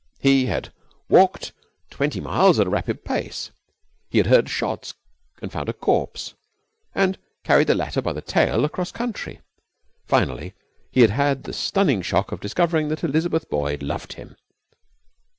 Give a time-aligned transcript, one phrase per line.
[0.17, 0.73] He had
[1.09, 1.51] walked
[1.91, 3.51] twenty miles at a rapid pace.
[4.09, 4.95] He had heard shots
[5.43, 6.33] and found a corpse,
[6.95, 9.41] and carried the latter by the tail across country.
[10.07, 10.55] Finally,
[10.89, 14.35] he had had the stunning shock of discovering that Elizabeth Boyd loved him.